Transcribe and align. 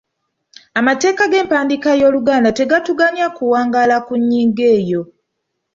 Amateeka 0.79 1.23
g’empandiika 1.31 1.89
y’oluganda 2.01 2.49
tegatuganya 2.59 3.25
kuwangaala 3.37 3.95
ku 4.05 4.13
nnyingo 4.19 4.63
eyo. 4.77 5.01